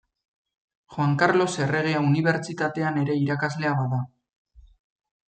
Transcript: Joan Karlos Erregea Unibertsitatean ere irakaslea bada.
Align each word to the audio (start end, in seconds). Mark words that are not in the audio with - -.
Joan 0.95 1.11
Karlos 1.23 1.53
Erregea 1.65 1.99
Unibertsitatean 2.07 2.97
ere 3.03 3.19
irakaslea 3.25 3.75
bada. 3.83 4.01